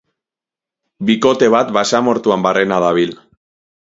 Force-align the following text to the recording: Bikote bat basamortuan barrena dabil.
Bikote 1.09 1.49
bat 1.57 1.69
basamortuan 1.77 2.47
barrena 2.47 2.81
dabil. 2.89 3.15